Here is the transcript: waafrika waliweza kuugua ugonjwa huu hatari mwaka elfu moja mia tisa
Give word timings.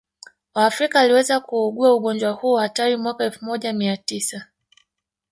waafrika 0.53 0.99
waliweza 0.99 1.39
kuugua 1.39 1.93
ugonjwa 1.93 2.31
huu 2.31 2.55
hatari 2.55 2.97
mwaka 2.97 3.23
elfu 3.23 3.45
moja 3.45 3.73
mia 3.73 3.97
tisa 3.97 4.45